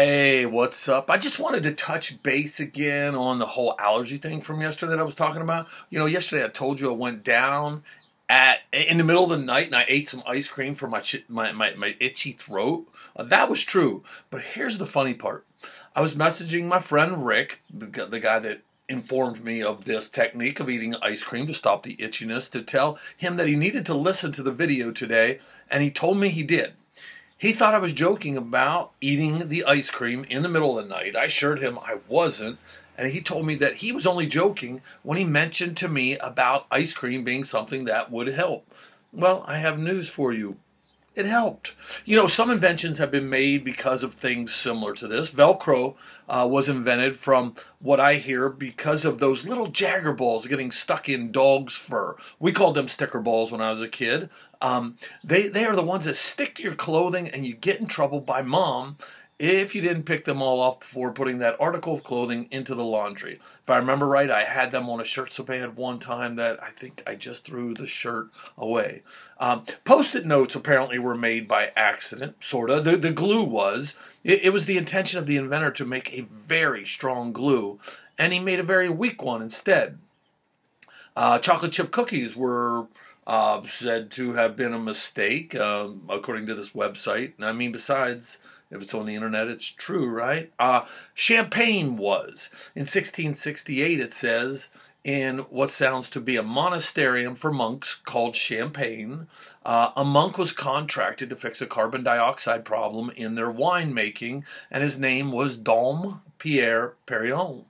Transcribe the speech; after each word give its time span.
Hey, 0.00 0.46
what's 0.46 0.88
up? 0.88 1.10
I 1.10 1.16
just 1.16 1.40
wanted 1.40 1.64
to 1.64 1.72
touch 1.72 2.22
base 2.22 2.60
again 2.60 3.16
on 3.16 3.40
the 3.40 3.46
whole 3.46 3.74
allergy 3.80 4.16
thing 4.16 4.40
from 4.40 4.60
yesterday 4.60 4.90
that 4.90 5.00
I 5.00 5.02
was 5.02 5.16
talking 5.16 5.42
about. 5.42 5.66
You 5.90 5.98
know, 5.98 6.06
yesterday 6.06 6.44
I 6.44 6.50
told 6.50 6.78
you 6.78 6.88
I 6.88 6.94
went 6.94 7.24
down 7.24 7.82
at 8.28 8.58
in 8.72 8.98
the 8.98 9.02
middle 9.02 9.24
of 9.24 9.30
the 9.30 9.38
night 9.38 9.66
and 9.66 9.74
I 9.74 9.84
ate 9.88 10.06
some 10.06 10.22
ice 10.24 10.46
cream 10.46 10.76
for 10.76 10.86
my 10.86 11.02
my 11.28 11.50
my, 11.50 11.74
my 11.74 11.96
itchy 11.98 12.30
throat. 12.30 12.86
Uh, 13.16 13.24
that 13.24 13.50
was 13.50 13.64
true. 13.64 14.04
But 14.30 14.42
here's 14.42 14.78
the 14.78 14.86
funny 14.86 15.14
part. 15.14 15.44
I 15.96 16.00
was 16.00 16.14
messaging 16.14 16.66
my 16.66 16.78
friend 16.78 17.26
Rick, 17.26 17.62
the, 17.68 18.06
the 18.06 18.20
guy 18.20 18.38
that 18.38 18.60
informed 18.88 19.42
me 19.42 19.64
of 19.64 19.84
this 19.84 20.08
technique 20.08 20.60
of 20.60 20.70
eating 20.70 20.94
ice 21.02 21.24
cream 21.24 21.48
to 21.48 21.54
stop 21.54 21.82
the 21.82 21.96
itchiness 21.96 22.48
to 22.52 22.62
tell 22.62 23.00
him 23.16 23.34
that 23.34 23.48
he 23.48 23.56
needed 23.56 23.84
to 23.86 23.94
listen 23.94 24.30
to 24.30 24.44
the 24.44 24.52
video 24.52 24.92
today 24.92 25.40
and 25.68 25.82
he 25.82 25.90
told 25.90 26.18
me 26.18 26.28
he 26.28 26.44
did. 26.44 26.74
He 27.40 27.52
thought 27.52 27.72
I 27.72 27.78
was 27.78 27.92
joking 27.92 28.36
about 28.36 28.90
eating 29.00 29.48
the 29.48 29.62
ice 29.62 29.90
cream 29.90 30.26
in 30.28 30.42
the 30.42 30.48
middle 30.48 30.76
of 30.76 30.88
the 30.88 30.92
night. 30.92 31.14
I 31.14 31.26
assured 31.26 31.60
him 31.60 31.78
I 31.78 31.98
wasn't, 32.08 32.58
and 32.96 33.12
he 33.12 33.20
told 33.20 33.46
me 33.46 33.54
that 33.54 33.76
he 33.76 33.92
was 33.92 34.08
only 34.08 34.26
joking 34.26 34.82
when 35.04 35.18
he 35.18 35.24
mentioned 35.24 35.76
to 35.76 35.86
me 35.86 36.18
about 36.18 36.66
ice 36.68 36.92
cream 36.92 37.22
being 37.22 37.44
something 37.44 37.84
that 37.84 38.10
would 38.10 38.26
help. 38.26 38.74
Well, 39.12 39.44
I 39.46 39.58
have 39.58 39.78
news 39.78 40.08
for 40.08 40.32
you 40.32 40.56
it 41.14 41.26
helped. 41.26 41.74
You 42.04 42.14
know, 42.16 42.28
some 42.28 42.50
inventions 42.50 42.98
have 42.98 43.10
been 43.10 43.28
made 43.28 43.64
because 43.64 44.02
of 44.02 44.14
things 44.14 44.54
similar 44.54 44.94
to 44.94 45.08
this. 45.08 45.30
Velcro 45.30 45.96
uh, 46.28 46.46
was 46.48 46.68
invented 46.68 47.16
from 47.16 47.54
what 47.80 47.98
I 47.98 48.14
hear 48.14 48.48
because 48.48 49.04
of 49.04 49.18
those 49.18 49.44
little 49.44 49.66
jagger 49.66 50.12
balls 50.12 50.46
getting 50.46 50.70
stuck 50.70 51.08
in 51.08 51.32
dog's 51.32 51.74
fur. 51.74 52.16
We 52.38 52.52
called 52.52 52.76
them 52.76 52.86
sticker 52.86 53.20
balls 53.20 53.50
when 53.50 53.60
I 53.60 53.72
was 53.72 53.82
a 53.82 53.88
kid. 53.88 54.30
Um, 54.62 54.96
they 55.24 55.48
they 55.48 55.64
are 55.64 55.76
the 55.76 55.82
ones 55.82 56.04
that 56.04 56.16
stick 56.16 56.54
to 56.56 56.62
your 56.62 56.74
clothing 56.74 57.28
and 57.28 57.44
you 57.44 57.54
get 57.54 57.80
in 57.80 57.86
trouble 57.86 58.20
by 58.20 58.42
mom 58.42 58.96
if 59.38 59.74
you 59.74 59.80
didn't 59.80 60.02
pick 60.02 60.24
them 60.24 60.42
all 60.42 60.60
off 60.60 60.80
before 60.80 61.12
putting 61.12 61.38
that 61.38 61.56
article 61.60 61.94
of 61.94 62.02
clothing 62.02 62.48
into 62.50 62.74
the 62.74 62.84
laundry. 62.84 63.38
If 63.62 63.70
I 63.70 63.76
remember 63.76 64.06
right, 64.06 64.30
I 64.30 64.44
had 64.44 64.72
them 64.72 64.88
on 64.90 65.00
a 65.00 65.04
shirt 65.04 65.32
so 65.32 65.44
bad 65.44 65.76
one 65.76 66.00
time 66.00 66.34
that 66.36 66.60
I 66.62 66.70
think 66.70 67.02
I 67.06 67.14
just 67.14 67.44
threw 67.44 67.72
the 67.72 67.86
shirt 67.86 68.28
away. 68.56 69.02
Um, 69.38 69.64
Post-it 69.84 70.26
notes 70.26 70.56
apparently 70.56 70.98
were 70.98 71.14
made 71.14 71.46
by 71.46 71.70
accident, 71.76 72.42
sort 72.42 72.70
of. 72.70 72.84
The, 72.84 72.96
the 72.96 73.12
glue 73.12 73.44
was. 73.44 73.96
It, 74.24 74.42
it 74.42 74.50
was 74.50 74.66
the 74.66 74.76
intention 74.76 75.20
of 75.20 75.26
the 75.26 75.36
inventor 75.36 75.70
to 75.70 75.84
make 75.84 76.12
a 76.12 76.22
very 76.22 76.84
strong 76.84 77.32
glue, 77.32 77.78
and 78.18 78.32
he 78.32 78.40
made 78.40 78.58
a 78.58 78.64
very 78.64 78.88
weak 78.88 79.22
one 79.22 79.40
instead. 79.40 79.98
Uh, 81.16 81.38
chocolate 81.38 81.72
chip 81.72 81.90
cookies 81.92 82.36
were 82.36 82.86
uh, 83.28 83.62
said 83.66 84.10
to 84.12 84.32
have 84.32 84.56
been 84.56 84.72
a 84.72 84.78
mistake, 84.78 85.54
uh, 85.54 85.90
according 86.08 86.46
to 86.46 86.54
this 86.54 86.70
website. 86.70 87.34
I 87.38 87.52
mean, 87.52 87.70
besides 87.70 88.38
if 88.70 88.82
it's 88.82 88.94
on 88.94 89.06
the 89.06 89.14
internet, 89.14 89.48
it's 89.48 89.66
true, 89.66 90.08
right? 90.08 90.50
Uh, 90.58 90.86
Champagne 91.14 91.96
was. 91.96 92.48
In 92.74 92.82
1668, 92.82 94.00
it 94.00 94.12
says, 94.12 94.68
in 95.04 95.38
what 95.50 95.70
sounds 95.70 96.10
to 96.10 96.20
be 96.20 96.36
a 96.36 96.42
monasterium 96.42 97.34
for 97.36 97.52
monks 97.52 97.94
called 97.94 98.34
Champagne, 98.34 99.26
uh, 99.64 99.90
a 99.94 100.04
monk 100.04 100.36
was 100.36 100.52
contracted 100.52 101.30
to 101.30 101.36
fix 101.36 101.62
a 101.62 101.66
carbon 101.66 102.02
dioxide 102.02 102.64
problem 102.64 103.10
in 103.10 103.34
their 103.34 103.52
winemaking, 103.52 104.42
and 104.70 104.82
his 104.82 104.98
name 104.98 105.32
was 105.32 105.56
Dom 105.56 106.22
Pierre 106.38 106.94
Pérignon. 107.06 107.64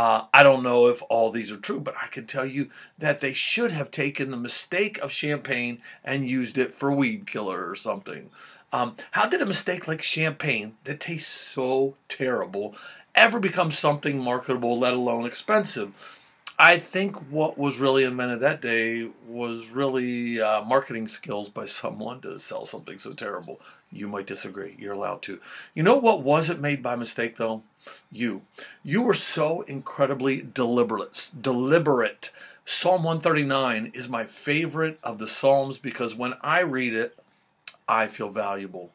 Uh, 0.00 0.24
I 0.32 0.42
don't 0.42 0.62
know 0.62 0.86
if 0.86 1.02
all 1.10 1.30
these 1.30 1.52
are 1.52 1.58
true, 1.58 1.78
but 1.78 1.94
I 2.02 2.06
can 2.06 2.26
tell 2.26 2.46
you 2.46 2.70
that 2.96 3.20
they 3.20 3.34
should 3.34 3.70
have 3.72 3.90
taken 3.90 4.30
the 4.30 4.36
mistake 4.38 4.96
of 4.96 5.12
champagne 5.12 5.82
and 6.02 6.26
used 6.26 6.56
it 6.56 6.72
for 6.72 6.90
weed 6.90 7.26
killer 7.26 7.68
or 7.68 7.74
something. 7.74 8.30
Um, 8.72 8.96
how 9.10 9.26
did 9.26 9.42
a 9.42 9.46
mistake 9.46 9.86
like 9.86 10.00
champagne 10.00 10.78
that 10.84 11.00
tastes 11.00 11.30
so 11.30 11.96
terrible 12.08 12.74
ever 13.14 13.38
become 13.38 13.70
something 13.70 14.18
marketable, 14.18 14.78
let 14.78 14.94
alone 14.94 15.26
expensive? 15.26 16.18
I 16.58 16.78
think 16.78 17.16
what 17.30 17.58
was 17.58 17.78
really 17.78 18.04
invented 18.04 18.40
that 18.40 18.62
day 18.62 19.10
was 19.28 19.68
really 19.68 20.40
uh, 20.40 20.64
marketing 20.64 21.08
skills 21.08 21.50
by 21.50 21.66
someone 21.66 22.22
to 22.22 22.38
sell 22.38 22.64
something 22.64 22.98
so 22.98 23.12
terrible. 23.12 23.60
You 23.92 24.08
might 24.08 24.26
disagree. 24.26 24.76
You're 24.78 24.94
allowed 24.94 25.20
to. 25.22 25.40
You 25.74 25.82
know 25.82 25.96
what 25.96 26.22
wasn't 26.22 26.62
made 26.62 26.82
by 26.82 26.96
mistake 26.96 27.36
though? 27.36 27.64
You. 28.10 28.42
You 28.82 29.02
were 29.02 29.14
so 29.14 29.62
incredibly 29.62 30.42
deliberate. 30.42 31.30
Deliberate. 31.38 32.30
Psalm 32.64 33.02
139 33.02 33.92
is 33.94 34.08
my 34.08 34.24
favorite 34.24 34.98
of 35.02 35.18
the 35.18 35.28
Psalms 35.28 35.78
because 35.78 36.14
when 36.14 36.34
I 36.40 36.60
read 36.60 36.94
it, 36.94 37.18
I 37.88 38.06
feel 38.06 38.28
valuable. 38.28 38.90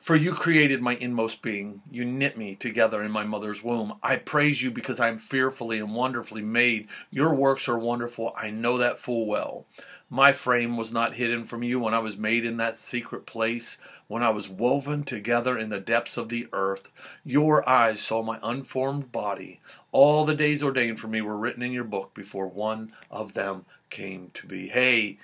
For 0.00 0.16
you 0.16 0.32
created 0.32 0.80
my 0.80 0.94
inmost 0.94 1.42
being. 1.42 1.82
You 1.90 2.06
knit 2.06 2.38
me 2.38 2.54
together 2.54 3.02
in 3.02 3.10
my 3.10 3.24
mother's 3.24 3.62
womb. 3.62 3.98
I 4.02 4.16
praise 4.16 4.62
you 4.62 4.70
because 4.70 4.98
I 4.98 5.08
am 5.08 5.18
fearfully 5.18 5.78
and 5.78 5.94
wonderfully 5.94 6.40
made. 6.40 6.88
Your 7.10 7.34
works 7.34 7.68
are 7.68 7.78
wonderful. 7.78 8.32
I 8.34 8.50
know 8.50 8.78
that 8.78 8.98
full 8.98 9.26
well. 9.26 9.66
My 10.08 10.32
frame 10.32 10.78
was 10.78 10.90
not 10.90 11.14
hidden 11.14 11.44
from 11.44 11.62
you 11.62 11.78
when 11.78 11.92
I 11.92 11.98
was 11.98 12.16
made 12.16 12.46
in 12.46 12.56
that 12.56 12.78
secret 12.78 13.26
place, 13.26 13.76
when 14.08 14.22
I 14.22 14.30
was 14.30 14.48
woven 14.48 15.04
together 15.04 15.56
in 15.56 15.68
the 15.68 15.78
depths 15.78 16.16
of 16.16 16.30
the 16.30 16.48
earth. 16.52 16.90
Your 17.22 17.68
eyes 17.68 18.00
saw 18.00 18.22
my 18.22 18.38
unformed 18.42 19.12
body. 19.12 19.60
All 19.92 20.24
the 20.24 20.34
days 20.34 20.62
ordained 20.62 20.98
for 20.98 21.08
me 21.08 21.20
were 21.20 21.36
written 21.36 21.62
in 21.62 21.72
your 21.72 21.84
book 21.84 22.14
before 22.14 22.48
one 22.48 22.92
of 23.10 23.34
them 23.34 23.66
came 23.90 24.30
to 24.34 24.46
be. 24.46 24.68
Hey, 24.68 25.18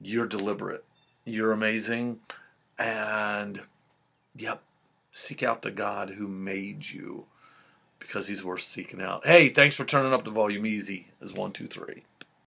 you're 0.00 0.26
deliberate. 0.26 0.84
You're 1.24 1.52
amazing. 1.52 2.20
And, 2.78 3.60
yep, 4.36 4.62
seek 5.12 5.42
out 5.42 5.62
the 5.62 5.70
God 5.70 6.10
who 6.10 6.26
made 6.28 6.90
you 6.90 7.26
because 7.98 8.28
he's 8.28 8.44
worth 8.44 8.62
seeking 8.62 9.00
out. 9.00 9.26
Hey, 9.26 9.50
thanks 9.50 9.76
for 9.76 9.84
turning 9.84 10.12
up 10.12 10.24
the 10.24 10.30
volume 10.30 10.66
easy 10.66 11.08
as 11.20 11.32
one, 11.32 11.52
two, 11.52 11.66
three. 11.66 12.02